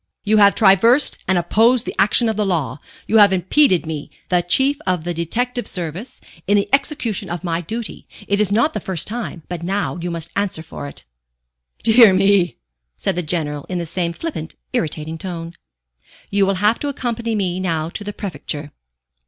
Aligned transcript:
"You 0.23 0.37
have 0.37 0.55
traversed 0.55 1.19
and 1.27 1.37
opposed 1.37 1.85
the 1.85 1.93
action 1.99 2.27
of 2.27 2.35
the 2.35 2.43
law. 2.43 2.79
You 3.05 3.17
have 3.17 3.31
impeded 3.31 3.85
me, 3.85 4.09
the 4.29 4.41
Chief 4.41 4.77
of 4.87 5.03
the 5.03 5.13
Detective 5.13 5.67
Service, 5.67 6.19
in 6.47 6.57
the 6.57 6.67
execution 6.73 7.29
of 7.29 7.43
my 7.43 7.61
duty. 7.61 8.07
It 8.27 8.41
is 8.41 8.51
not 8.51 8.73
the 8.73 8.79
first 8.79 9.05
time, 9.05 9.43
but 9.47 9.61
now 9.61 9.99
you 10.01 10.09
must 10.09 10.31
answer 10.35 10.63
for 10.63 10.87
it." 10.87 11.03
"Dear 11.83 12.13
me!" 12.15 12.57
said 12.97 13.15
the 13.15 13.21
General 13.21 13.63
in 13.69 13.77
the 13.77 13.85
same 13.85 14.11
flippant, 14.11 14.55
irritating 14.73 15.19
tone. 15.19 15.53
"You 16.31 16.47
will 16.47 16.55
have 16.55 16.79
to 16.79 16.87
accompany 16.89 17.35
me 17.35 17.59
now 17.59 17.89
to 17.89 18.03
the 18.03 18.11
Prefecture." 18.11 18.71